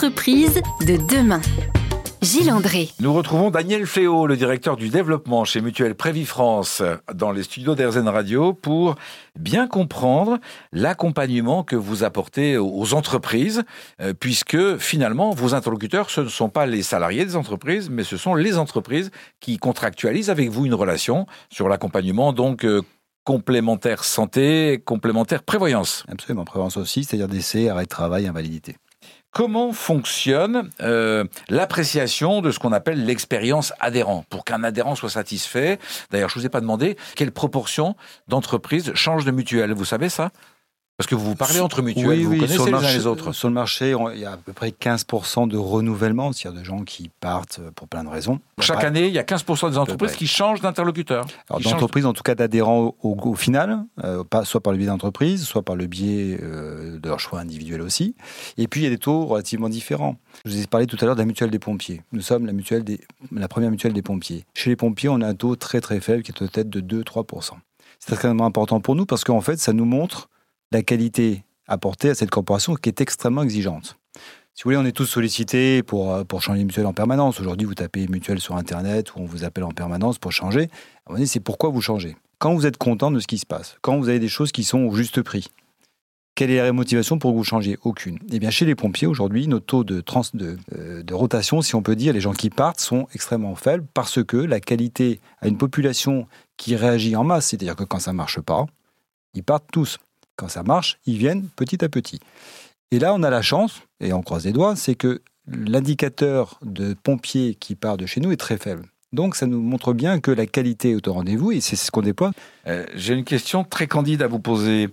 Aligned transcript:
entreprises 0.00 0.62
de 0.86 0.96
demain. 1.14 1.42
Gilles 2.22 2.50
André. 2.50 2.88
Nous 3.00 3.12
retrouvons 3.12 3.50
Daniel 3.50 3.84
Fléau, 3.84 4.26
le 4.26 4.34
directeur 4.34 4.78
du 4.78 4.88
développement 4.88 5.44
chez 5.44 5.60
Mutuelle 5.60 5.94
France, 6.24 6.82
dans 7.12 7.32
les 7.32 7.42
studios 7.42 7.74
d'RZN 7.74 8.08
Radio 8.08 8.54
pour 8.54 8.94
bien 9.38 9.68
comprendre 9.68 10.38
l'accompagnement 10.72 11.64
que 11.64 11.76
vous 11.76 12.02
apportez 12.02 12.56
aux 12.56 12.94
entreprises, 12.94 13.62
euh, 14.00 14.14
puisque 14.18 14.78
finalement, 14.78 15.32
vos 15.32 15.52
interlocuteurs, 15.52 16.08
ce 16.08 16.22
ne 16.22 16.28
sont 16.28 16.48
pas 16.48 16.64
les 16.64 16.82
salariés 16.82 17.26
des 17.26 17.36
entreprises, 17.36 17.90
mais 17.90 18.02
ce 18.02 18.16
sont 18.16 18.34
les 18.34 18.56
entreprises 18.56 19.10
qui 19.38 19.58
contractualisent 19.58 20.30
avec 20.30 20.48
vous 20.48 20.64
une 20.64 20.72
relation 20.72 21.26
sur 21.50 21.68
l'accompagnement, 21.68 22.32
donc 22.32 22.64
euh, 22.64 22.80
complémentaire 23.24 24.02
santé, 24.02 24.80
complémentaire 24.82 25.42
prévoyance. 25.42 26.06
Absolument, 26.08 26.46
prévoyance 26.46 26.78
aussi, 26.78 27.04
c'est-à-dire 27.04 27.28
décès, 27.28 27.68
arrêt 27.68 27.84
de 27.84 27.88
travail, 27.90 28.26
invalidité. 28.26 28.76
Comment 29.32 29.72
fonctionne 29.72 30.70
euh, 30.80 31.24
l'appréciation 31.48 32.40
de 32.40 32.50
ce 32.50 32.58
qu'on 32.58 32.72
appelle 32.72 33.04
l'expérience 33.04 33.72
adhérent 33.78 34.24
pour 34.28 34.44
qu'un 34.44 34.64
adhérent 34.64 34.96
soit 34.96 35.10
satisfait 35.10 35.78
D'ailleurs, 36.10 36.28
je 36.28 36.38
vous 36.38 36.46
ai 36.46 36.48
pas 36.48 36.60
demandé 36.60 36.96
quelle 37.14 37.30
proportion 37.30 37.94
d'entreprises 38.26 38.92
changent 38.94 39.24
de 39.24 39.30
mutuelle. 39.30 39.72
Vous 39.72 39.84
savez 39.84 40.08
ça? 40.08 40.30
Parce 41.00 41.06
que 41.06 41.14
vous 41.14 41.24
vous 41.24 41.34
parlez 41.34 41.60
entre 41.60 41.80
mutuelles, 41.80 42.24
vous 42.24 42.36
connaissez 42.36 42.62
les 42.66 42.74
uns 42.74 42.92
les 42.92 43.06
autres. 43.06 43.32
Sur 43.32 43.48
le 43.48 43.54
marché, 43.54 43.94
il 44.12 44.20
y 44.20 44.26
a 44.26 44.32
à 44.32 44.36
peu 44.36 44.52
près 44.52 44.68
15% 44.68 45.48
de 45.48 45.56
renouvellement, 45.56 46.30
c'est-à-dire 46.34 46.60
de 46.60 46.64
gens 46.66 46.84
qui 46.84 47.10
partent 47.20 47.58
euh, 47.58 47.70
pour 47.74 47.88
plein 47.88 48.04
de 48.04 48.10
raisons. 48.10 48.38
Chaque 48.60 48.84
année, 48.84 49.06
il 49.06 49.14
y 49.14 49.18
a 49.18 49.22
15% 49.22 49.70
des 49.70 49.78
entreprises 49.78 50.12
qui 50.12 50.26
changent 50.26 50.60
d'interlocuteur. 50.60 51.24
Alors 51.48 51.62
d'entreprises, 51.62 52.04
en 52.04 52.12
tout 52.12 52.22
cas 52.22 52.34
d'adhérents 52.34 52.94
au, 53.02 53.34
final, 53.34 53.82
euh, 54.04 54.24
pas, 54.24 54.44
soit 54.44 54.60
par 54.60 54.74
le 54.74 54.78
biais 54.78 54.88
d'entreprise, 54.88 55.42
soit 55.44 55.62
par 55.62 55.74
le 55.74 55.86
biais 55.86 56.38
euh, 56.42 56.98
de 56.98 57.08
leur 57.08 57.18
choix 57.18 57.40
individuel 57.40 57.80
aussi. 57.80 58.14
Et 58.58 58.68
puis 58.68 58.82
il 58.82 58.84
y 58.84 58.86
a 58.86 58.90
des 58.90 58.98
taux 58.98 59.24
relativement 59.24 59.70
différents. 59.70 60.16
Je 60.44 60.50
vous 60.50 60.62
ai 60.62 60.66
parlé 60.66 60.86
tout 60.86 60.98
à 61.00 61.06
l'heure 61.06 61.16
de 61.16 61.20
la 61.22 61.26
mutuelle 61.26 61.50
des 61.50 61.58
pompiers. 61.58 62.02
Nous 62.12 62.20
sommes 62.20 62.44
la, 62.44 62.52
mutuelle 62.52 62.84
des, 62.84 63.00
la 63.32 63.48
première 63.48 63.70
mutuelle 63.70 63.94
des 63.94 64.02
pompiers. 64.02 64.44
Chez 64.52 64.68
les 64.68 64.76
pompiers, 64.76 65.08
on 65.08 65.22
a 65.22 65.26
un 65.26 65.34
taux 65.34 65.56
très 65.56 65.80
très 65.80 66.00
faible 66.00 66.22
qui 66.22 66.32
est 66.32 66.38
peut-être 66.38 66.68
de 66.68 67.02
2-3%. 67.02 67.52
C'est 68.00 68.12
extrêmement 68.12 68.44
important 68.44 68.80
pour 68.80 68.96
nous 68.96 69.06
parce 69.06 69.24
qu'en 69.24 69.40
fait, 69.40 69.58
ça 69.58 69.72
nous 69.72 69.86
montre 69.86 70.28
la 70.72 70.82
qualité 70.82 71.44
apportée 71.66 72.10
à 72.10 72.14
cette 72.14 72.30
corporation 72.30 72.74
qui 72.74 72.88
est 72.88 73.00
extrêmement 73.00 73.42
exigeante. 73.42 73.96
Si 74.54 74.64
vous 74.64 74.70
voulez, 74.70 74.76
on 74.76 74.84
est 74.84 74.92
tous 74.92 75.06
sollicités 75.06 75.82
pour, 75.82 76.12
euh, 76.12 76.24
pour 76.24 76.42
changer 76.42 76.64
mutuelle 76.64 76.86
en 76.86 76.92
permanence. 76.92 77.40
Aujourd'hui, 77.40 77.66
vous 77.66 77.74
tapez 77.74 78.08
mutuelle 78.08 78.40
sur 78.40 78.56
Internet 78.56 79.14
ou 79.14 79.20
on 79.20 79.24
vous 79.24 79.44
appelle 79.44 79.64
en 79.64 79.70
permanence 79.70 80.18
pour 80.18 80.32
changer. 80.32 80.68
À 81.08 81.14
un 81.14 81.26
c'est 81.26 81.40
pourquoi 81.40 81.70
vous 81.70 81.80
changez? 81.80 82.16
Quand 82.38 82.54
vous 82.54 82.66
êtes 82.66 82.76
content 82.76 83.10
de 83.10 83.20
ce 83.20 83.26
qui 83.26 83.38
se 83.38 83.46
passe, 83.46 83.76
quand 83.80 83.98
vous 83.98 84.08
avez 84.08 84.18
des 84.18 84.28
choses 84.28 84.52
qui 84.52 84.64
sont 84.64 84.80
au 84.80 84.94
juste 84.94 85.22
prix, 85.22 85.48
quelle 86.34 86.50
est 86.50 86.56
la 86.56 86.72
motivation 86.72 87.18
pour 87.18 87.32
que 87.32 87.36
vous 87.36 87.44
changiez? 87.44 87.78
Aucune. 87.82 88.18
Eh 88.32 88.38
bien, 88.38 88.50
chez 88.50 88.64
les 88.64 88.74
pompiers, 88.74 89.06
aujourd'hui, 89.06 89.46
nos 89.46 89.60
taux 89.60 89.84
de, 89.84 90.00
trans, 90.00 90.22
de, 90.32 90.56
euh, 90.74 91.02
de, 91.02 91.14
rotation, 91.14 91.60
si 91.60 91.74
on 91.74 91.82
peut 91.82 91.96
dire, 91.96 92.12
les 92.12 92.20
gens 92.20 92.32
qui 92.32 92.50
partent, 92.50 92.80
sont 92.80 93.08
extrêmement 93.14 93.54
faibles 93.54 93.84
parce 93.92 94.24
que 94.24 94.36
la 94.36 94.60
qualité 94.60 95.20
à 95.40 95.48
une 95.48 95.58
population 95.58 96.26
qui 96.56 96.76
réagit 96.76 97.14
en 97.14 97.24
masse, 97.24 97.48
c'est-à-dire 97.48 97.76
que 97.76 97.84
quand 97.84 97.98
ça 97.98 98.12
ne 98.12 98.16
marche 98.16 98.40
pas, 98.40 98.66
ils 99.34 99.42
partent 99.42 99.68
tous. 99.70 99.98
Quand 100.40 100.48
ça 100.48 100.62
marche, 100.62 100.96
ils 101.04 101.18
viennent 101.18 101.48
petit 101.54 101.84
à 101.84 101.90
petit. 101.90 102.18
Et 102.92 102.98
là, 102.98 103.12
on 103.12 103.22
a 103.22 103.28
la 103.28 103.42
chance, 103.42 103.82
et 104.00 104.14
on 104.14 104.22
croise 104.22 104.46
les 104.46 104.52
doigts, 104.52 104.74
c'est 104.74 104.94
que 104.94 105.20
l'indicateur 105.46 106.58
de 106.62 106.94
pompiers 106.94 107.54
qui 107.54 107.74
part 107.74 107.98
de 107.98 108.06
chez 108.06 108.22
nous 108.22 108.32
est 108.32 108.38
très 108.38 108.56
faible. 108.56 108.86
Donc 109.12 109.36
ça 109.36 109.46
nous 109.46 109.60
montre 109.60 109.92
bien 109.92 110.18
que 110.18 110.30
la 110.30 110.46
qualité 110.46 110.92
est 110.92 111.08
au 111.08 111.12
rendez-vous 111.12 111.52
et 111.52 111.60
c'est 111.60 111.76
ce 111.76 111.90
qu'on 111.90 112.00
déploie. 112.00 112.30
Euh, 112.66 112.86
j'ai 112.94 113.12
une 113.12 113.24
question 113.24 113.64
très 113.64 113.86
candide 113.86 114.22
à 114.22 114.28
vous 114.28 114.38
poser. 114.38 114.88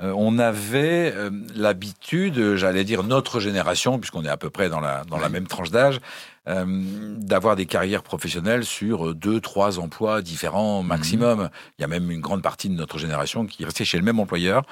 Euh, 0.00 0.12
on 0.16 0.38
avait 0.38 1.12
euh, 1.14 1.30
l'habitude, 1.54 2.54
j'allais 2.54 2.84
dire 2.84 3.02
notre 3.02 3.40
génération, 3.40 3.98
puisqu'on 3.98 4.24
est 4.24 4.28
à 4.28 4.36
peu 4.36 4.50
près 4.50 4.68
dans 4.68 4.80
la, 4.80 5.04
dans 5.04 5.18
la 5.18 5.28
même 5.28 5.46
tranche 5.46 5.70
d'âge, 5.70 5.98
euh, 6.48 6.64
d'avoir 7.18 7.56
des 7.56 7.66
carrières 7.66 8.02
professionnelles 8.02 8.64
sur 8.64 9.14
deux, 9.14 9.40
trois 9.40 9.78
emplois 9.80 10.22
différents 10.22 10.82
maximum. 10.82 11.40
Mhm. 11.40 11.50
Il 11.78 11.82
y 11.82 11.84
a 11.84 11.88
même 11.88 12.10
une 12.10 12.20
grande 12.20 12.42
partie 12.42 12.68
de 12.68 12.74
notre 12.74 12.98
génération 12.98 13.44
qui 13.46 13.64
est 13.64 13.66
restée 13.66 13.84
chez 13.84 13.98
le 13.98 14.04
même 14.04 14.20
employeur 14.20 14.62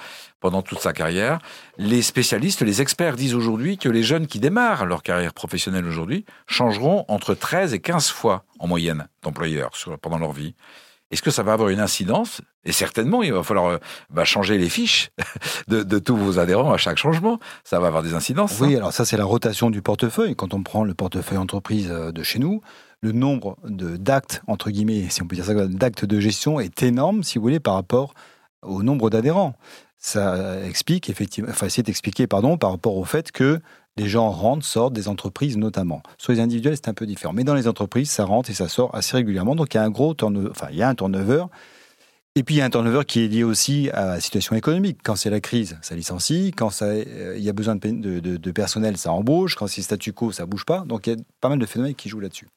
pendant 0.41 0.63
toute 0.63 0.79
sa 0.79 0.93
carrière. 0.93 1.39
Les 1.77 2.03
spécialistes, 2.03 2.63
les 2.63 2.81
experts 2.81 3.17
disent 3.17 3.35
aujourd'hui 3.35 3.79
que 3.79 3.89
les 3.89 4.03
jeunes 4.03 4.27
qui 4.27 4.39
démarrent 4.39 4.87
leur 4.87 5.03
carrière 5.03 5.35
professionnelle 5.35 5.87
aujourd'hui 5.87 6.25
changeront 6.47 7.05
entre 7.09 7.35
13 7.35 7.75
et 7.75 7.81
15 7.81 8.09
fois 8.11 8.45
en 8.59 8.69
moyenne 8.69 9.09
d'employeurs 9.23 9.73
pendant 10.01 10.19
leur 10.19 10.33
vie. 10.33 10.55
Est-ce 11.17 11.23
que 11.23 11.31
ça 11.31 11.43
va 11.43 11.55
avoir 11.55 11.71
une 11.71 11.81
incidence? 11.81 12.43
Et 12.67 12.73
certainement, 12.73 13.23
il 13.23 13.33
va 13.33 13.43
falloir 13.43 13.67
euh, 13.69 13.79
bah, 14.11 14.27
changer 14.27 14.59
les 14.59 14.69
fiches 14.69 15.09
de, 15.69 15.99
tous 15.99 16.15
vos 16.15 16.39
adhérents 16.39 16.75
à 16.75 16.77
chaque 16.77 16.99
changement. 16.99 17.41
Ça 17.65 17.81
va 17.81 17.87
avoir 17.87 18.03
des 18.03 18.13
incidences. 18.13 18.61
Oui, 18.61 18.77
alors 18.77 18.93
ça, 18.93 19.07
c'est 19.07 19.17
la 19.17 19.25
rotation 19.25 19.71
du 19.71 19.81
portefeuille. 19.81 20.37
Quand 20.37 20.53
on 20.53 20.63
prend 20.63 20.85
le 20.85 20.93
portefeuille 20.93 21.39
entreprise 21.39 21.89
euh, 21.91 22.13
de 22.13 22.23
chez 22.23 22.39
nous, 22.39 22.61
le 23.01 23.13
nombre 23.13 23.57
d'actes, 23.65 24.43
entre 24.47 24.69
guillemets, 24.69 25.09
si 25.09 25.23
on 25.23 25.27
peut 25.27 25.37
dire 25.37 25.47
ça, 25.47 25.55
d'actes 25.55 26.05
de 26.05 26.21
gestion 26.21 26.61
est 26.61 26.83
énorme, 26.83 27.23
si 27.23 27.39
vous 27.39 27.45
voulez, 27.45 27.61
par 27.61 27.73
rapport 27.73 28.13
au 28.61 28.83
nombre 28.83 29.09
d'adhérents. 29.09 29.55
Ça 29.97 30.63
explique 30.67 31.09
effectivement, 31.09 31.49
enfin, 31.49 31.71
c'est 31.71 31.89
expliqué, 31.89 32.27
pardon, 32.27 32.59
par 32.59 32.73
rapport 32.73 32.99
au 32.99 33.07
fait 33.07 33.33
que 33.33 33.59
les 33.97 34.09
gens 34.09 34.31
rentrent, 34.31 34.65
sortent 34.65 34.93
des 34.93 35.09
entreprises 35.09 35.57
notamment. 35.57 36.03
Sur 36.19 36.33
les 36.33 36.41
individuels, 36.41 36.77
c'est 36.77 36.89
un 36.89 36.95
peu 36.95 37.07
différent. 37.07 37.33
Mais 37.33 37.45
dans 37.45 37.55
les 37.55 37.69
entreprises, 37.69 38.11
ça 38.11 38.25
rentre 38.25 38.51
et 38.51 38.55
ça 38.55 38.69
sort 38.69 38.95
assez 38.95 39.17
régulièrement. 39.17 39.55
Donc 39.55 39.73
il 39.75 39.79
y 39.79 39.81
a 39.81 39.85
un 39.85 39.91
gros 39.91 40.15
turnover, 40.15 40.51
enfin 40.51 40.69
il 40.71 40.77
y 40.77 40.83
a 40.83 40.89
un 40.89 40.95
turnover. 40.95 41.45
Et 42.35 42.43
puis 42.43 42.57
il 42.57 42.59
y 42.59 42.61
a 42.61 42.67
un 42.67 42.71
turnover 42.71 43.07
qui 43.07 43.25
est 43.25 43.29
lié 43.29 43.45
aussi 43.45 43.89
à 43.95 44.05
la 44.05 44.21
situation 44.21 44.55
économique. 44.55 44.99
Quand 45.03 45.17
c'est 45.17 45.31
la 45.31 45.41
crise, 45.41 45.79
ça 45.81 45.95
licencie. 45.95 46.53
Quand 46.55 46.69
ça, 46.69 46.85
euh, 46.85 47.35
il 47.39 47.43
y 47.43 47.49
a 47.49 47.55
besoin 47.55 47.77
de, 47.77 48.51
personnel, 48.51 48.99
ça 48.99 49.11
embauche. 49.13 49.55
Quand 49.57 49.67
c'est 49.67 49.81
statu 49.81 50.13
quo, 50.13 50.33
ça 50.33 50.45
bouge 50.45 50.67
pas. 50.67 50.81
Donc 50.81 51.07
il 51.07 51.15
y 51.15 51.17
a 51.17 51.23
pas 51.41 51.49
mal 51.49 51.59
de 51.59 51.65
phénomènes 51.65 51.95
qui 51.95 52.11
jouent 52.11 52.21
là-dessus. 52.21 52.49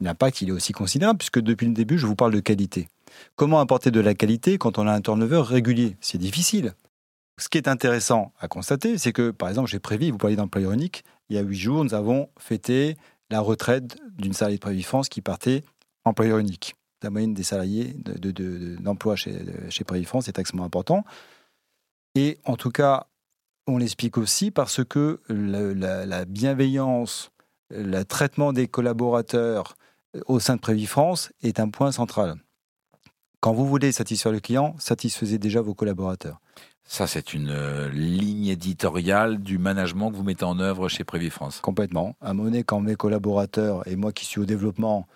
L'impact, 0.00 0.42
il 0.42 0.48
est 0.48 0.52
aussi 0.52 0.72
considérable 0.72 1.18
puisque 1.18 1.40
depuis 1.40 1.66
le 1.66 1.74
début, 1.74 1.98
je 1.98 2.06
vous 2.06 2.16
parle 2.16 2.32
de 2.32 2.40
qualité. 2.40 2.88
Comment 3.36 3.60
apporter 3.60 3.92
de 3.92 4.00
la 4.00 4.14
qualité 4.14 4.58
quand 4.58 4.78
on 4.78 4.88
a 4.88 4.92
un 4.92 5.00
turnover 5.00 5.42
régulier? 5.42 5.96
C'est 6.00 6.18
difficile. 6.18 6.74
Ce 7.42 7.48
qui 7.48 7.58
est 7.58 7.66
intéressant 7.66 8.32
à 8.38 8.46
constater, 8.46 8.98
c'est 8.98 9.12
que, 9.12 9.32
par 9.32 9.48
exemple, 9.48 9.68
j'ai 9.68 9.80
prévu, 9.80 10.12
vous 10.12 10.16
parlez 10.16 10.36
d'employeur 10.36 10.70
unique, 10.70 11.02
il 11.28 11.34
y 11.34 11.40
a 11.40 11.42
huit 11.42 11.58
jours, 11.58 11.82
nous 11.82 11.92
avons 11.92 12.28
fêté 12.38 12.96
la 13.30 13.40
retraite 13.40 13.96
d'une 14.16 14.32
salariée 14.32 14.58
de 14.58 14.60
Prévifrance 14.60 15.08
qui 15.08 15.22
partait 15.22 15.64
employeur 16.04 16.38
unique. 16.38 16.76
La 17.02 17.10
moyenne 17.10 17.34
des 17.34 17.42
salariés 17.42 17.96
d'emploi 18.78 19.14
de, 19.14 19.18
chez, 19.18 19.44
chez 19.70 19.82
Prévifrance 19.82 20.28
est 20.28 20.38
extrêmement 20.38 20.66
important. 20.66 21.04
Et 22.14 22.38
en 22.44 22.56
tout 22.56 22.70
cas, 22.70 23.08
on 23.66 23.76
l'explique 23.76 24.18
aussi 24.18 24.52
parce 24.52 24.84
que 24.84 25.20
la, 25.28 26.06
la, 26.06 26.24
bienveillance, 26.24 27.32
le 27.70 28.04
traitement 28.04 28.52
des 28.52 28.68
collaborateurs 28.68 29.74
au 30.26 30.38
sein 30.38 30.54
de 30.54 30.60
Prévifrance 30.60 31.32
est 31.42 31.58
un 31.58 31.70
point 31.70 31.90
central. 31.90 32.36
Quand 33.40 33.52
vous 33.52 33.66
voulez 33.66 33.90
satisfaire 33.90 34.30
le 34.30 34.38
client, 34.38 34.76
satisfaisez 34.78 35.38
déjà 35.38 35.60
vos 35.60 35.74
collaborateurs. 35.74 36.40
Ça, 36.84 37.06
c'est 37.06 37.32
une 37.32 37.50
euh, 37.50 37.88
ligne 37.90 38.48
éditoriale 38.48 39.38
du 39.38 39.58
management 39.58 40.10
que 40.10 40.16
vous 40.16 40.24
mettez 40.24 40.44
en 40.44 40.58
œuvre 40.58 40.88
chez 40.88 41.04
Prévis 41.04 41.30
France. 41.30 41.60
Complètement. 41.60 42.16
À 42.20 42.34
mon 42.34 42.52
quand 42.62 42.80
mes 42.80 42.96
collaborateurs, 42.96 43.86
et 43.88 43.96
moi 43.96 44.12
qui 44.12 44.24
suis 44.24 44.40
au 44.40 44.44
développement, 44.44 45.06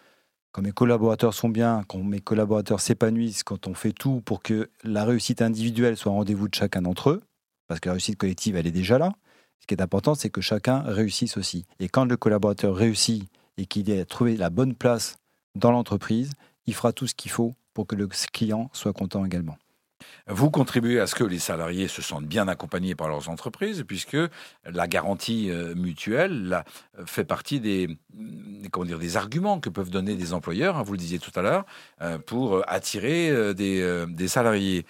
quand 0.52 0.62
mes 0.62 0.72
collaborateurs 0.72 1.34
sont 1.34 1.50
bien, 1.50 1.82
quand 1.86 1.98
mes 1.98 2.20
collaborateurs 2.20 2.80
s'épanouissent, 2.80 3.42
quand 3.42 3.66
on 3.66 3.74
fait 3.74 3.92
tout 3.92 4.22
pour 4.24 4.42
que 4.42 4.70
la 4.84 5.04
réussite 5.04 5.42
individuelle 5.42 5.96
soit 5.98 6.12
au 6.12 6.14
rendez-vous 6.14 6.48
de 6.48 6.54
chacun 6.54 6.82
d'entre 6.82 7.10
eux, 7.10 7.22
parce 7.68 7.80
que 7.80 7.88
la 7.88 7.92
réussite 7.92 8.16
collective, 8.16 8.56
elle 8.56 8.66
est 8.66 8.70
déjà 8.70 8.96
là. 8.96 9.12
Ce 9.60 9.66
qui 9.66 9.74
est 9.74 9.82
important, 9.82 10.14
c'est 10.14 10.30
que 10.30 10.40
chacun 10.40 10.80
réussisse 10.80 11.36
aussi. 11.36 11.66
Et 11.78 11.88
quand 11.88 12.04
le 12.04 12.16
collaborateur 12.16 12.74
réussit 12.74 13.28
et 13.58 13.66
qu'il 13.66 13.90
ait 13.90 14.04
trouvé 14.04 14.36
la 14.36 14.48
bonne 14.48 14.74
place 14.74 15.18
dans 15.56 15.72
l'entreprise, 15.72 16.30
il 16.66 16.74
fera 16.74 16.92
tout 16.92 17.06
ce 17.06 17.14
qu'il 17.14 17.30
faut 17.30 17.54
pour 17.74 17.86
que 17.86 17.96
le 17.96 18.08
client 18.32 18.70
soit 18.72 18.92
content 18.92 19.24
également. 19.24 19.58
Vous 20.28 20.50
contribuez 20.50 21.00
à 21.00 21.06
ce 21.06 21.14
que 21.14 21.24
les 21.24 21.38
salariés 21.38 21.88
se 21.88 22.02
sentent 22.02 22.26
bien 22.26 22.48
accompagnés 22.48 22.94
par 22.94 23.08
leurs 23.08 23.28
entreprises, 23.28 23.84
puisque 23.86 24.16
la 24.64 24.88
garantie 24.88 25.50
euh, 25.50 25.74
mutuelle 25.74 26.64
fait 27.06 27.24
partie 27.24 27.60
dire, 27.60 28.98
des 28.98 29.16
arguments 29.16 29.60
que 29.60 29.68
peuvent 29.68 29.90
donner 29.90 30.14
des 30.16 30.32
employeurs, 30.32 30.76
hein, 30.76 30.82
vous 30.82 30.92
le 30.92 30.98
disiez 30.98 31.18
tout 31.18 31.32
à 31.34 31.42
l'heure, 31.42 31.64
euh, 32.02 32.18
pour 32.18 32.62
attirer 32.68 33.30
euh, 33.30 33.54
des 33.54 34.28
salariés. 34.28 34.84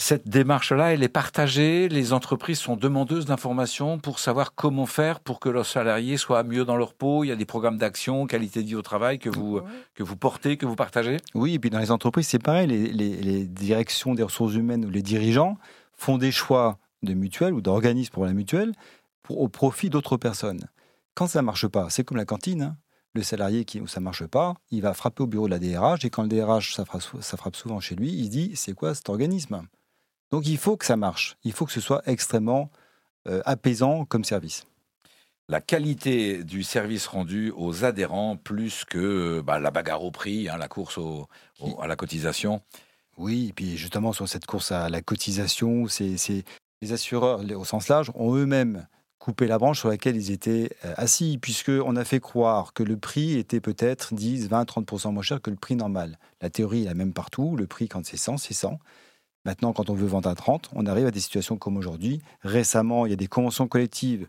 Cette 0.00 0.28
démarche-là, 0.28 0.92
elle 0.92 1.02
est 1.02 1.08
partagée. 1.08 1.88
Les 1.88 2.12
entreprises 2.12 2.60
sont 2.60 2.76
demandeuses 2.76 3.26
d'informations 3.26 3.98
pour 3.98 4.20
savoir 4.20 4.54
comment 4.54 4.86
faire 4.86 5.18
pour 5.18 5.40
que 5.40 5.48
leurs 5.48 5.66
salariés 5.66 6.16
soient 6.16 6.44
mieux 6.44 6.64
dans 6.64 6.76
leur 6.76 6.94
peau. 6.94 7.24
Il 7.24 7.26
y 7.26 7.32
a 7.32 7.36
des 7.36 7.44
programmes 7.44 7.78
d'action, 7.78 8.28
qualité 8.28 8.62
de 8.62 8.68
vie 8.68 8.74
au 8.76 8.82
travail 8.82 9.18
que 9.18 9.28
vous, 9.28 9.60
que 9.96 10.04
vous 10.04 10.14
portez, 10.14 10.56
que 10.56 10.66
vous 10.66 10.76
partagez 10.76 11.16
Oui, 11.34 11.54
et 11.54 11.58
puis 11.58 11.68
dans 11.68 11.80
les 11.80 11.90
entreprises, 11.90 12.28
c'est 12.28 12.38
pareil. 12.38 12.68
Les, 12.68 13.44
directions 13.44 14.14
des 14.14 14.22
ressources 14.22 14.54
humaines 14.54 14.84
ou 14.84 14.90
les 14.90 15.02
dirigeants 15.02 15.58
font 15.96 16.16
des 16.16 16.30
choix 16.30 16.78
de 17.02 17.12
mutuelles 17.14 17.52
ou 17.52 17.60
d'organismes 17.60 18.12
pour 18.12 18.24
la 18.24 18.34
mutuelle 18.34 18.72
pour, 19.24 19.40
au 19.40 19.48
profit 19.48 19.90
d'autres 19.90 20.16
personnes. 20.16 20.68
Quand 21.14 21.26
ça 21.26 21.40
ne 21.40 21.46
marche 21.46 21.66
pas, 21.66 21.90
c'est 21.90 22.04
comme 22.04 22.18
la 22.18 22.24
cantine. 22.24 22.62
Hein. 22.62 22.76
Le 23.14 23.24
salarié 23.24 23.64
qui, 23.64 23.80
où 23.80 23.88
ça 23.88 23.98
marche 23.98 24.26
pas, 24.26 24.54
il 24.70 24.80
va 24.80 24.94
frapper 24.94 25.24
au 25.24 25.26
bureau 25.26 25.48
de 25.48 25.50
la 25.50 25.58
DRH 25.58 26.04
et 26.04 26.10
quand 26.10 26.22
le 26.22 26.28
DRH, 26.28 26.76
ça 26.76 26.84
frappe 27.36 27.56
souvent 27.56 27.80
chez 27.80 27.96
lui, 27.96 28.12
il 28.12 28.26
se 28.26 28.30
dit 28.30 28.52
c'est 28.54 28.74
quoi 28.74 28.94
cet 28.94 29.08
organisme? 29.08 29.66
Donc 30.30 30.46
il 30.46 30.58
faut 30.58 30.76
que 30.76 30.84
ça 30.84 30.96
marche, 30.96 31.36
il 31.44 31.52
faut 31.52 31.66
que 31.66 31.72
ce 31.72 31.80
soit 31.80 32.02
extrêmement 32.06 32.70
euh, 33.26 33.42
apaisant 33.44 34.04
comme 34.04 34.24
service. 34.24 34.66
la 35.48 35.60
qualité 35.60 36.44
du 36.44 36.62
service 36.62 37.06
rendu 37.06 37.52
aux 37.56 37.84
adhérents 37.84 38.36
plus 38.36 38.84
que 38.84 39.40
bah, 39.40 39.58
la 39.58 39.70
bagarre 39.70 40.04
au 40.04 40.10
prix, 40.10 40.48
hein, 40.48 40.58
la 40.58 40.68
course 40.68 40.98
à 41.80 41.86
la 41.86 41.96
cotisation. 41.96 42.60
Oui, 43.16 43.48
et 43.48 43.52
puis 43.52 43.76
justement 43.76 44.12
sur 44.12 44.28
cette 44.28 44.46
course 44.46 44.72
à 44.72 44.88
la 44.88 45.02
cotisation, 45.02 45.88
c'est 45.88 46.44
les 46.80 46.92
assureurs, 46.92 47.40
au 47.56 47.64
sens 47.64 47.88
large, 47.88 48.12
ont 48.14 48.34
eux-mêmes 48.36 48.86
coupé 49.18 49.46
la 49.46 49.58
branche 49.58 49.80
sur 49.80 49.88
laquelle 49.88 50.16
ils 50.16 50.30
étaient 50.30 50.70
euh, 50.84 50.94
assis, 50.96 51.38
puisqu'on 51.38 51.96
a 51.96 52.04
fait 52.04 52.20
croire 52.20 52.72
que 52.72 52.82
le 52.82 52.96
prix 52.96 53.36
était 53.36 53.60
peut-être 53.60 54.14
10, 54.14 54.48
20, 54.48 54.62
30% 54.62 55.12
moins 55.12 55.22
cher 55.22 55.42
que 55.42 55.50
le 55.50 55.56
prix 55.56 55.76
normal. 55.76 56.18
La 56.40 56.50
théorie 56.50 56.82
est 56.82 56.86
la 56.86 56.94
même 56.94 57.12
partout, 57.12 57.56
le 57.56 57.66
prix 57.66 57.88
quand 57.88 58.06
c'est 58.06 58.16
100, 58.16 58.38
c'est 58.38 58.54
100. 58.54 58.78
Maintenant, 59.44 59.72
quand 59.72 59.90
on 59.90 59.94
veut 59.94 60.06
vendre 60.06 60.28
à 60.28 60.34
30, 60.34 60.70
on 60.74 60.86
arrive 60.86 61.06
à 61.06 61.10
des 61.10 61.20
situations 61.20 61.56
comme 61.56 61.76
aujourd'hui. 61.76 62.20
Récemment, 62.42 63.06
il 63.06 63.10
y 63.10 63.12
a 63.12 63.16
des 63.16 63.28
conventions 63.28 63.68
collectives 63.68 64.26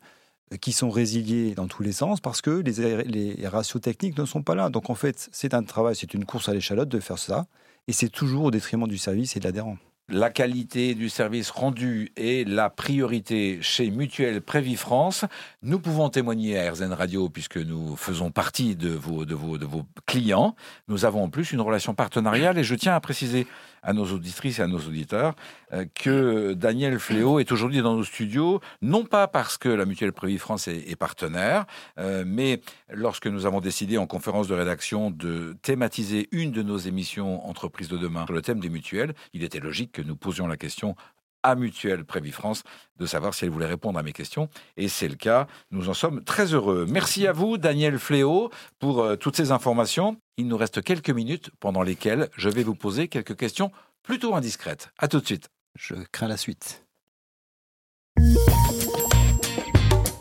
euh, 0.53 0.57
qui 0.57 0.71
sont 0.71 0.89
résiliées 0.89 1.55
dans 1.55 1.67
tous 1.67 1.83
les 1.83 1.91
sens 1.91 2.21
parce 2.21 2.41
que 2.41 2.61
les, 2.61 3.47
ratios 3.47 3.81
techniques 3.81 4.17
ne 4.17 4.25
sont 4.25 4.43
pas 4.43 4.55
là. 4.55 4.69
Donc 4.69 4.89
en 4.89 4.95
fait, 4.95 5.29
c'est 5.31 5.53
un 5.53 5.63
travail, 5.63 5.95
c'est 5.95 6.13
une 6.13 6.25
course 6.25 6.49
à 6.49 6.53
l'échalote 6.53 6.89
de 6.89 6.99
faire 6.99 7.19
ça 7.19 7.47
et 7.87 7.93
c'est 7.93 8.09
toujours 8.09 8.45
au 8.45 8.51
détriment 8.51 8.87
du 8.87 8.97
service 8.97 9.35
et 9.35 9.39
de 9.39 9.45
l'adhérent. 9.45 9.77
La 10.11 10.31
qualité 10.31 10.95
du 10.95 11.07
service 11.07 11.51
rendu 11.51 12.11
est 12.15 12.47
la 12.47 12.71
priorité 12.71 13.59
chez 13.61 13.91
Mutuelle 13.91 14.41
Prévie 14.41 14.75
France. 14.75 15.25
Nous 15.61 15.79
pouvons 15.79 16.09
témoigner 16.09 16.57
à 16.57 16.71
RZN 16.71 16.93
Radio 16.93 17.29
puisque 17.29 17.57
nous 17.57 17.95
faisons 17.95 18.31
partie 18.31 18.75
de 18.75 18.89
vos 18.89 19.85
clients. 20.07 20.55
Nous 20.87 21.05
avons 21.05 21.23
en 21.23 21.29
plus 21.29 21.51
une 21.51 21.61
relation 21.61 21.93
partenariale 21.93 22.57
et 22.57 22.63
je 22.63 22.73
tiens 22.73 22.95
à 22.95 22.99
préciser 22.99 23.45
à 23.83 23.93
nos 23.93 24.05
auditrices 24.05 24.59
et 24.59 24.61
à 24.61 24.67
nos 24.67 24.79
auditeurs 24.79 25.35
euh, 25.73 25.85
que 25.95 26.53
Daniel 26.53 26.99
Fléau 26.99 27.39
est 27.39 27.51
aujourd'hui 27.51 27.81
dans 27.81 27.95
nos 27.95 28.03
studios, 28.03 28.59
non 28.81 29.05
pas 29.05 29.27
parce 29.27 29.57
que 29.57 29.69
la 29.69 29.85
Mutuelle 29.85 30.13
Prévie 30.13 30.37
France 30.37 30.67
est, 30.67 30.95
partenaire, 30.95 31.65
euh, 31.97 32.23
mais 32.25 32.61
lorsque 32.91 33.27
nous 33.27 33.45
avons 33.45 33.61
décidé 33.61 33.97
en 33.97 34.07
conférence 34.07 34.47
de 34.47 34.53
rédaction 34.53 35.11
de 35.11 35.55
thématiser 35.61 36.27
une 36.31 36.51
de 36.51 36.63
nos 36.63 36.77
émissions 36.77 37.47
Entreprises 37.47 37.87
de 37.87 37.97
demain 37.97 38.25
sur 38.25 38.33
le 38.33 38.41
thème 38.41 38.59
des 38.59 38.69
mutuelles, 38.69 39.13
il 39.33 39.43
était 39.43 39.59
logique 39.59 39.91
que 39.91 40.01
nous 40.01 40.15
posions 40.15 40.47
la 40.47 40.57
question 40.57 40.95
à 41.43 41.55
Mutuelle 41.55 42.05
Prévie 42.05 42.31
France 42.31 42.63
de 42.97 43.05
savoir 43.05 43.33
si 43.33 43.45
elle 43.45 43.51
voulait 43.51 43.65
répondre 43.65 43.97
à 43.97 44.03
mes 44.03 44.13
questions. 44.13 44.49
Et 44.77 44.87
c'est 44.87 45.07
le 45.07 45.15
cas. 45.15 45.47
Nous 45.71 45.89
en 45.89 45.93
sommes 45.93 46.23
très 46.23 46.53
heureux. 46.53 46.85
Merci 46.89 47.27
à 47.27 47.31
vous, 47.31 47.57
Daniel 47.57 47.97
Fléau, 47.97 48.51
pour 48.79 49.01
euh, 49.01 49.15
toutes 49.15 49.35
ces 49.35 49.51
informations. 49.51 50.17
Il 50.37 50.47
nous 50.47 50.57
reste 50.57 50.81
quelques 50.83 51.09
minutes 51.09 51.51
pendant 51.59 51.81
lesquelles 51.81 52.29
je 52.35 52.49
vais 52.49 52.63
vous 52.63 52.75
poser 52.75 53.07
quelques 53.07 53.35
questions 53.35 53.71
plutôt 54.03 54.35
indiscrètes. 54.35 54.89
À 54.97 55.07
tout 55.07 55.19
de 55.19 55.25
suite. 55.25 55.49
Je 55.75 55.95
crains 56.11 56.27
la 56.27 56.37
suite. 56.37 56.83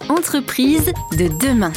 Entreprise 0.09 0.93
de 1.13 1.29
demain. 1.47 1.73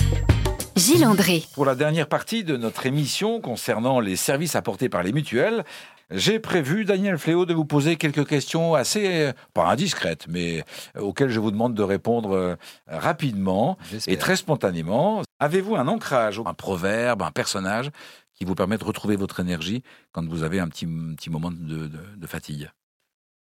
Gilles 0.75 1.05
André. 1.05 1.43
Pour 1.53 1.65
la 1.65 1.75
dernière 1.75 2.07
partie 2.07 2.43
de 2.43 2.57
notre 2.57 2.85
émission 2.85 3.41
concernant 3.41 3.99
les 3.99 4.15
services 4.15 4.55
apportés 4.55 4.89
par 4.89 5.03
les 5.03 5.11
mutuelles, 5.11 5.63
j'ai 6.11 6.39
prévu, 6.39 6.85
Daniel 6.85 7.17
Fléau, 7.17 7.45
de 7.45 7.53
vous 7.53 7.65
poser 7.65 7.95
quelques 7.95 8.27
questions 8.27 8.75
assez, 8.75 9.31
pas 9.53 9.67
indiscrètes, 9.67 10.25
mais 10.27 10.63
auxquelles 10.97 11.29
je 11.29 11.39
vous 11.39 11.51
demande 11.51 11.73
de 11.73 11.83
répondre 11.83 12.31
euh, 12.31 12.55
rapidement 12.87 13.77
et 14.07 14.17
très 14.17 14.35
spontanément. 14.35 15.21
Avez-vous 15.39 15.75
un 15.75 15.87
ancrage, 15.87 16.41
un 16.45 16.53
proverbe, 16.53 17.21
un 17.21 17.31
personnage 17.31 17.91
qui 18.33 18.45
vous 18.45 18.55
permet 18.55 18.77
de 18.77 18.83
retrouver 18.83 19.15
votre 19.15 19.39
énergie 19.39 19.83
quand 20.11 20.27
vous 20.27 20.43
avez 20.43 20.59
un 20.59 20.67
petit, 20.67 20.85
petit 20.85 21.29
moment 21.29 21.51
de, 21.51 21.89
fatigue? 22.27 22.71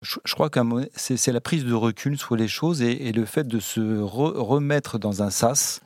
Je, 0.02 0.34
crois 0.34 0.48
que 0.48 0.60
c'est 0.94 1.32
la 1.32 1.40
prise 1.40 1.64
de 1.64 1.74
recul 1.74 2.18
sur 2.18 2.36
les 2.36 2.48
choses 2.48 2.82
et, 2.82 3.12
le 3.12 3.24
fait 3.24 3.46
de 3.46 3.60
se 3.60 4.00
remettre 4.00 4.98
dans 4.98 5.22
un 5.22 5.30
sas 5.30 5.80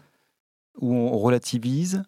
où 0.78 0.94
on 0.94 1.18
relativise, 1.18 2.02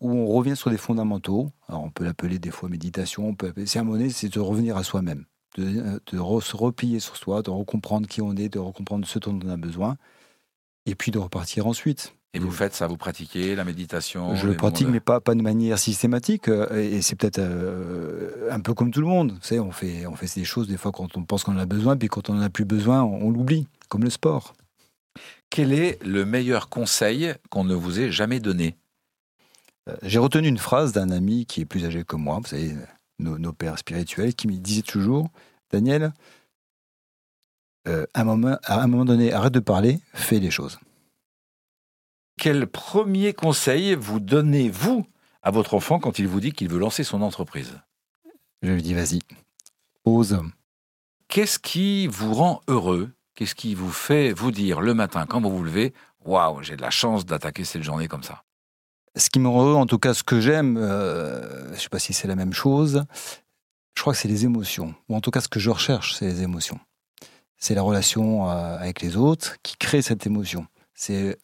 où 0.00 0.10
on 0.10 0.26
revient 0.26 0.56
sur 0.56 0.70
des 0.70 0.76
fondamentaux. 0.76 1.50
Alors 1.68 1.82
on 1.82 1.90
peut 1.90 2.04
l'appeler 2.04 2.38
des 2.38 2.50
fois 2.50 2.68
méditation, 2.68 3.28
on 3.28 3.34
peut 3.34 3.48
appeler 3.48 3.66
sermonner, 3.66 4.10
c'est 4.10 4.28
de 4.28 4.40
revenir 4.40 4.76
à 4.76 4.84
soi-même, 4.84 5.24
de, 5.56 6.00
se 6.40 6.56
replier 6.56 7.00
sur 7.00 7.16
soi, 7.16 7.42
de 7.42 7.50
recomprendre 7.50 8.06
qui 8.06 8.20
on 8.20 8.34
est, 8.36 8.48
de 8.48 8.58
recomprendre 8.58 9.06
ce 9.06 9.18
dont 9.18 9.38
on 9.44 9.48
a 9.48 9.56
besoin, 9.56 9.96
et 10.86 10.94
puis 10.94 11.10
de 11.10 11.18
repartir 11.18 11.66
ensuite. 11.66 12.14
Et 12.34 12.38
vous 12.38 12.50
faites 12.50 12.74
ça, 12.74 12.86
vous 12.86 12.96
pratiquez 12.96 13.54
la 13.54 13.64
méditation 13.64 14.34
Je 14.34 14.46
le 14.46 14.56
pratique, 14.56 14.88
mais 14.88 15.00
pas, 15.00 15.20
pas 15.20 15.34
de 15.34 15.42
manière 15.42 15.78
systématique. 15.78 16.48
Euh, 16.48 16.80
et 16.80 17.02
c'est 17.02 17.14
peut-être 17.14 17.40
euh, 17.40 18.48
un 18.50 18.60
peu 18.60 18.72
comme 18.72 18.90
tout 18.90 19.02
le 19.02 19.06
monde. 19.06 19.32
Vous 19.32 19.42
savez, 19.42 19.60
on 19.60 19.70
fait, 19.70 20.06
on 20.06 20.16
fait 20.16 20.34
des 20.34 20.44
choses 20.44 20.66
des 20.66 20.78
fois 20.78 20.92
quand 20.92 21.14
on 21.18 21.24
pense 21.24 21.44
qu'on 21.44 21.52
en 21.52 21.58
a 21.58 21.66
besoin, 21.66 21.94
puis 21.94 22.08
quand 22.08 22.30
on 22.30 22.34
n'en 22.34 22.40
a 22.40 22.48
plus 22.48 22.64
besoin, 22.64 23.02
on 23.02 23.30
l'oublie, 23.30 23.68
comme 23.90 24.02
le 24.02 24.08
sport. 24.08 24.54
Quel 25.50 25.74
est 25.74 26.02
le 26.02 26.24
meilleur 26.24 26.70
conseil 26.70 27.34
qu'on 27.50 27.64
ne 27.64 27.74
vous 27.74 28.00
ait 28.00 28.10
jamais 28.10 28.40
donné? 28.40 28.76
J'ai 30.02 30.18
retenu 30.18 30.48
une 30.48 30.58
phrase 30.58 30.92
d'un 30.92 31.10
ami 31.10 31.46
qui 31.46 31.60
est 31.60 31.64
plus 31.64 31.84
âgé 31.84 32.04
que 32.04 32.16
moi, 32.16 32.38
vous 32.38 32.46
savez, 32.46 32.74
nos, 33.18 33.52
pères 33.52 33.78
spirituels, 33.78 34.34
qui 34.34 34.48
me 34.48 34.56
disait 34.56 34.82
toujours 34.82 35.28
Daniel, 35.70 36.12
euh, 37.88 38.06
à, 38.14 38.20
un 38.20 38.24
moment, 38.24 38.58
à 38.64 38.82
un 38.82 38.86
moment 38.86 39.04
donné, 39.04 39.32
arrête 39.32 39.52
de 39.52 39.60
parler, 39.60 40.00
fais 40.14 40.38
les 40.38 40.50
choses. 40.50 40.78
Quel 42.38 42.66
premier 42.66 43.32
conseil 43.32 43.94
vous 43.94 44.20
donnez-vous 44.20 45.06
à 45.42 45.50
votre 45.50 45.74
enfant 45.74 45.98
quand 45.98 46.18
il 46.18 46.28
vous 46.28 46.40
dit 46.40 46.52
qu'il 46.52 46.68
veut 46.68 46.78
lancer 46.78 47.04
son 47.04 47.22
entreprise? 47.22 47.80
Je 48.62 48.70
lui 48.70 48.82
dis 48.82 48.94
vas-y, 48.94 49.20
ose. 50.04 50.40
Qu'est-ce 51.28 51.58
qui 51.58 52.06
vous 52.06 52.34
rend 52.34 52.60
heureux? 52.68 53.10
Qu'est-ce 53.34 53.54
qui 53.54 53.74
vous 53.74 53.90
fait 53.90 54.32
vous 54.32 54.52
dire 54.52 54.80
le 54.80 54.94
matin 54.94 55.26
quand 55.26 55.40
vous 55.40 55.56
vous 55.56 55.64
levez 55.64 55.94
Waouh, 56.24 56.62
j'ai 56.62 56.76
de 56.76 56.82
la 56.82 56.90
chance 56.90 57.26
d'attaquer 57.26 57.64
cette 57.64 57.82
journée 57.82 58.06
comme 58.06 58.22
ça 58.22 58.44
ce 59.16 59.30
qui 59.30 59.38
me 59.38 59.48
rend 59.48 59.74
en 59.74 59.86
tout 59.86 59.98
cas 59.98 60.14
ce 60.14 60.22
que 60.22 60.40
j'aime, 60.40 60.76
euh, 60.76 61.68
je 61.68 61.74
ne 61.74 61.78
sais 61.78 61.88
pas 61.88 61.98
si 61.98 62.12
c'est 62.12 62.28
la 62.28 62.36
même 62.36 62.52
chose, 62.52 63.04
je 63.94 64.00
crois 64.00 64.14
que 64.14 64.18
c'est 64.18 64.28
les 64.28 64.44
émotions. 64.44 64.94
Ou 65.08 65.16
en 65.16 65.20
tout 65.20 65.30
cas 65.30 65.40
ce 65.40 65.48
que 65.48 65.60
je 65.60 65.70
recherche, 65.70 66.14
c'est 66.14 66.26
les 66.26 66.42
émotions. 66.42 66.80
C'est 67.58 67.74
la 67.74 67.82
relation 67.82 68.48
euh, 68.48 68.76
avec 68.78 69.02
les 69.02 69.16
autres 69.16 69.56
qui 69.62 69.76
crée 69.76 70.02
cette 70.02 70.26
émotion. 70.26 70.66
C'est, 70.94 71.36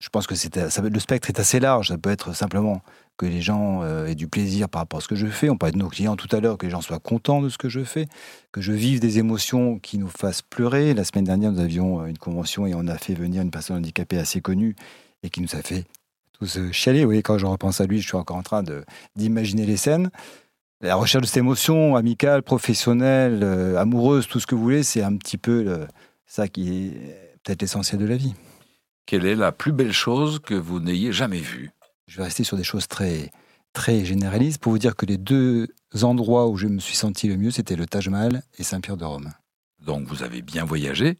je 0.00 0.08
pense 0.08 0.26
que 0.26 0.34
c'est, 0.34 0.56
le 0.56 0.98
spectre 1.00 1.28
est 1.28 1.38
assez 1.38 1.60
large. 1.60 1.88
Ça 1.88 1.98
peut 1.98 2.10
être 2.10 2.34
simplement 2.34 2.82
que 3.16 3.26
les 3.26 3.42
gens 3.42 3.82
euh, 3.82 4.06
aient 4.06 4.14
du 4.14 4.26
plaisir 4.26 4.68
par 4.68 4.80
rapport 4.80 4.98
à 4.98 5.02
ce 5.02 5.08
que 5.08 5.14
je 5.14 5.26
fais. 5.26 5.50
On 5.50 5.58
parlait 5.58 5.72
de 5.72 5.78
nos 5.78 5.90
clients 5.90 6.16
tout 6.16 6.34
à 6.34 6.40
l'heure, 6.40 6.56
que 6.56 6.64
les 6.66 6.70
gens 6.70 6.80
soient 6.80 6.98
contents 6.98 7.42
de 7.42 7.50
ce 7.50 7.58
que 7.58 7.68
je 7.68 7.84
fais, 7.84 8.08
que 8.50 8.62
je 8.62 8.72
vive 8.72 8.98
des 8.98 9.18
émotions 9.18 9.78
qui 9.78 9.98
nous 9.98 10.08
fassent 10.08 10.42
pleurer. 10.42 10.94
La 10.94 11.04
semaine 11.04 11.24
dernière, 11.24 11.52
nous 11.52 11.60
avions 11.60 12.06
une 12.06 12.18
convention 12.18 12.66
et 12.66 12.74
on 12.74 12.88
a 12.88 12.96
fait 12.96 13.14
venir 13.14 13.42
une 13.42 13.50
personne 13.50 13.76
handicapée 13.76 14.18
assez 14.18 14.40
connue 14.40 14.74
et 15.22 15.28
qui 15.30 15.42
nous 15.42 15.54
a 15.54 15.62
fait 15.62 15.84
tous 16.40 16.58
chialer. 16.72 17.04
Oui, 17.04 17.22
quand 17.22 17.38
je 17.38 17.46
repense 17.46 17.80
à 17.80 17.86
lui, 17.86 18.00
je 18.00 18.08
suis 18.08 18.16
encore 18.16 18.36
en 18.36 18.42
train 18.42 18.64
d'imaginer 19.14 19.66
les 19.66 19.76
scènes. 19.76 20.10
La 20.80 20.94
recherche 20.94 21.22
de 21.22 21.26
cette 21.26 21.36
émotion 21.36 21.94
amicale, 21.94 22.42
professionnelle, 22.42 23.40
euh, 23.42 23.76
amoureuse, 23.76 24.26
tout 24.26 24.40
ce 24.40 24.46
que 24.46 24.54
vous 24.54 24.62
voulez, 24.62 24.82
c'est 24.82 25.02
un 25.02 25.14
petit 25.16 25.36
peu 25.36 25.86
ça 26.26 26.48
qui 26.48 26.86
est 26.86 26.90
peut-être 27.42 27.60
l'essentiel 27.60 28.00
de 28.00 28.06
la 28.06 28.16
vie. 28.16 28.34
Quelle 29.04 29.26
est 29.26 29.34
la 29.34 29.52
plus 29.52 29.72
belle 29.72 29.92
chose 29.92 30.38
que 30.38 30.54
vous 30.54 30.80
n'ayez 30.80 31.12
jamais 31.12 31.40
vue? 31.40 31.70
Je 32.06 32.16
vais 32.16 32.24
rester 32.24 32.44
sur 32.44 32.56
des 32.56 32.64
choses 32.64 32.88
très, 32.88 33.30
très 33.72 34.04
généralistes 34.04 34.60
pour 34.60 34.72
vous 34.72 34.78
dire 34.78 34.96
que 34.96 35.06
les 35.06 35.18
deux 35.18 35.68
endroits 36.02 36.48
où 36.48 36.56
je 36.56 36.66
me 36.66 36.78
suis 36.78 36.96
senti 36.96 37.28
le 37.28 37.36
mieux, 37.36 37.50
c'était 37.50 37.76
le 37.76 37.86
Taj 37.86 38.08
Mahal 38.08 38.42
et 38.58 38.62
Saint-Pierre 38.62 38.96
de 38.96 39.04
Rome. 39.04 39.32
Donc 39.84 40.06
vous 40.06 40.22
avez 40.22 40.42
bien 40.42 40.64
voyagé 40.64 41.18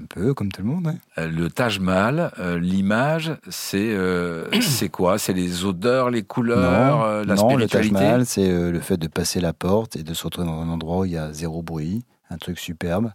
un 0.00 0.06
peu, 0.06 0.34
comme 0.34 0.50
tout 0.50 0.62
le 0.62 0.68
monde. 0.68 0.94
Euh, 1.18 1.28
le 1.28 1.50
Taj 1.50 1.78
Mahal, 1.80 2.32
euh, 2.38 2.58
l'image, 2.58 3.32
c'est 3.48 3.92
euh, 3.92 4.48
c'est 4.60 4.88
quoi? 4.88 5.18
C'est 5.18 5.32
les 5.32 5.64
odeurs, 5.64 6.10
les 6.10 6.22
couleurs, 6.22 7.24
la 7.24 7.34
non, 7.34 7.56
le 7.56 7.68
Taj 7.68 7.90
Mahal, 7.90 8.26
c'est 8.26 8.70
le 8.70 8.80
fait 8.80 8.96
de 8.96 9.08
passer 9.08 9.40
la 9.40 9.52
porte 9.52 9.96
et 9.96 10.02
de 10.02 10.14
se 10.14 10.24
retrouver 10.24 10.46
dans 10.46 10.60
un 10.60 10.68
endroit 10.68 10.98
où 10.98 11.04
il 11.04 11.12
y 11.12 11.18
a 11.18 11.32
zéro 11.32 11.62
bruit, 11.62 12.04
un 12.30 12.38
truc 12.38 12.58
superbe, 12.58 13.12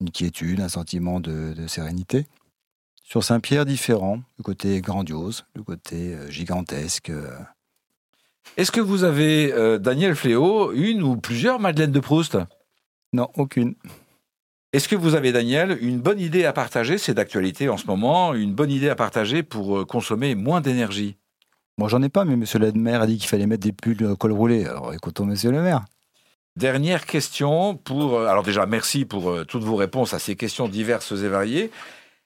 une 0.00 0.10
quiétude, 0.10 0.60
un 0.60 0.68
sentiment 0.68 1.20
de, 1.20 1.54
sérénité. 1.66 2.26
Sur 3.02 3.24
Saint-Pierre, 3.24 3.66
différent, 3.66 4.20
le 4.38 4.44
côté 4.44 4.80
grandiose, 4.80 5.44
le 5.56 5.62
côté 5.64 6.16
gigantesque. 6.28 7.10
Est-ce 8.56 8.70
que 8.70 8.80
vous 8.80 9.02
avez, 9.02 9.52
Daniel 9.80 10.14
Fléau, 10.14 10.72
une 10.72 11.02
ou 11.02 11.16
plusieurs 11.16 11.58
Madeleine 11.58 11.90
de 11.92 12.00
Proust? 12.00 12.38
Non, 13.12 13.28
aucune. 13.34 13.74
Est-ce 14.72 14.86
que 14.86 14.94
vous 14.94 15.16
avez, 15.16 15.32
Daniel, 15.32 15.76
une 15.80 15.98
bonne 15.98 16.20
idée 16.20 16.44
à 16.44 16.52
partager? 16.52 16.96
C'est 16.96 17.14
d'actualité 17.14 17.68
en 17.68 17.76
ce 17.76 17.86
moment, 17.88 18.34
une 18.34 18.54
bonne 18.54 18.70
idée 18.70 18.88
à 18.88 18.94
partager 18.94 19.42
pour 19.42 19.78
euh, 19.78 19.84
consommer 19.84 20.36
moins 20.36 20.60
d'énergie 20.60 21.16
Moi, 21.76 21.88
j'en 21.88 22.00
ai 22.02 22.08
pas, 22.08 22.24
mais 22.24 22.36
monsieur 22.36 22.60
le 22.60 22.70
maire 22.70 23.02
a 23.02 23.08
dit 23.08 23.18
qu'il 23.18 23.28
fallait 23.28 23.48
mettre 23.48 23.64
des 23.64 23.72
pulls 23.72 24.04
euh, 24.04 24.14
col 24.14 24.30
roulé. 24.30 24.66
Alors 24.66 24.94
écoutons 24.94 25.24
monsieur 25.24 25.50
le 25.50 25.60
maire. 25.60 25.84
Dernière 26.54 27.04
question 27.04 27.74
pour. 27.74 28.14
Euh, 28.14 28.26
alors, 28.26 28.44
déjà, 28.44 28.64
merci 28.64 29.04
pour 29.04 29.44
toutes 29.46 29.64
vos 29.64 29.74
réponses 29.74 30.14
à 30.14 30.20
ces 30.20 30.36
questions 30.36 30.68
diverses 30.68 31.10
et 31.10 31.28
variées. 31.28 31.72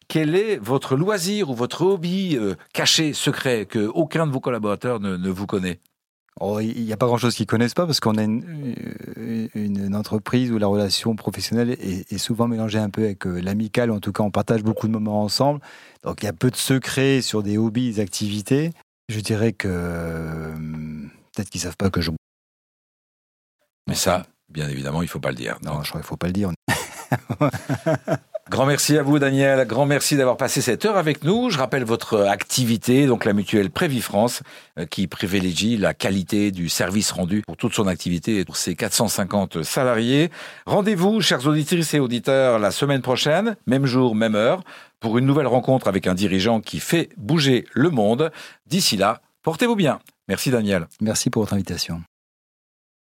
Quel 0.07 0.35
est 0.35 0.57
votre 0.57 0.97
loisir 0.97 1.49
ou 1.49 1.55
votre 1.55 1.81
hobby 1.81 2.39
caché, 2.75 3.15
secret, 3.15 3.65
que 3.65 3.87
aucun 3.87 4.27
de 4.27 4.33
vos 4.33 4.41
collaborateurs 4.41 5.01
ne, 5.01 5.31
vous 5.31 5.47
connaît? 5.47 5.81
Oh, 6.41 6.59
il 6.59 6.85
n'y 6.85 6.93
a 6.93 6.97
pas 6.97 7.07
grand-chose 7.07 7.37
qu'ils 7.37 7.47
connaissent 7.47 7.75
pas 7.75 7.87
parce 7.87 8.01
qu'on 8.01 8.17
a 8.17 8.25
une, 8.25 8.75
une, 9.55 9.95
entreprise 9.95 10.51
où 10.51 10.59
la 10.59 10.67
relation 10.67 11.15
professionnelle 11.15 11.71
est, 11.71 12.19
souvent 12.19 12.49
mélangée 12.49 12.81
un 12.81 12.91
peu 12.91 13.05
avec 13.05 13.25
euh, 13.27 13.41
l'amical. 13.41 13.93
En 13.93 14.01
tout 14.01 14.11
cas, 14.11 14.25
on 14.25 14.33
partage 14.33 14.65
beaucoup 14.65 14.89
de 14.89 14.93
moments 14.93 15.23
ensemble. 15.23 15.61
Donc, 16.03 16.23
il 16.23 16.27
y 16.27 16.29
a 16.29 16.33
peu 16.33 16.51
de 16.51 16.57
secrets 16.57 17.23
sur 17.23 17.45
des 17.45 17.57
hobbies, 17.57 17.93
des 17.93 18.01
activités. 18.01 18.73
Je 19.09 19.21
dirais 19.21 19.53
que 19.53 19.69
euh, 19.71 20.55
peut-être 21.35 21.51
qu'ils 21.51 21.61
savent 21.61 21.77
pas 21.77 21.91
que 21.91 22.01
je. 22.01 22.11
Mais 23.87 23.95
ça, 23.95 24.27
bien 24.49 24.69
évidemment, 24.69 25.03
il 25.03 25.09
faut 25.09 25.21
pas 25.21 25.31
le 25.31 25.37
dire. 25.37 25.59
Non, 25.63 25.85
je 25.85 25.91
crois 25.91 26.01
qu'il 26.01 26.09
faut 26.09 26.17
pas 26.17 26.27
le 26.27 26.33
dire. 26.33 26.51
Grand 28.51 28.67
merci 28.67 28.99
à 28.99 29.03
vous, 29.03 29.19
Daniel. 29.19 29.67
Grand 29.67 29.87
merci 29.87 30.17
d'avoir 30.17 30.37
passé 30.37 30.61
cette 30.61 30.85
heure 30.85 30.99
avec 30.99 31.25
nous. 31.25 31.49
Je 31.49 31.57
rappelle 31.57 31.85
votre 31.85 32.21
activité, 32.25 33.07
donc 33.07 33.25
la 33.25 33.33
mutuelle 33.33 33.71
Prévifrance, 33.71 34.43
euh, 34.79 34.85
qui 34.85 35.07
privilégie 35.07 35.79
la 35.79 35.95
qualité 35.95 36.51
du 36.51 36.69
service 36.69 37.11
rendu 37.11 37.41
pour 37.41 37.57
toute 37.57 37.73
son 37.73 37.87
activité 37.87 38.39
et 38.39 38.45
pour 38.45 38.57
ses 38.57 38.77
450 38.77 39.63
salariés. 39.63 40.31
Rendez-vous, 40.67 41.23
chers 41.23 41.47
auditrices 41.47 41.95
et 41.95 42.01
auditeurs, 42.01 42.59
la 42.59 42.71
semaine 42.71 43.01
prochaine, 43.01 43.57
même 43.67 43.87
jour, 43.87 44.15
même 44.15 44.35
heure, 44.35 44.63
pour 45.01 45.17
une 45.17 45.25
nouvelle 45.25 45.47
rencontre 45.47 45.89
avec 45.89 46.07
un 46.07 46.15
dirigeant 46.15 46.61
qui 46.61 46.81
fait 46.81 47.09
bouger 47.17 47.65
le 47.73 47.89
monde. 47.89 48.31
D'ici 48.67 48.99
là, 48.99 49.23
portez-vous 49.43 49.77
bien. 49.77 50.01
Merci, 50.29 50.51
Daniel. 50.51 50.87
Merci 51.01 51.31
pour 51.31 51.43
votre 51.43 51.55
invitation. 51.55 52.03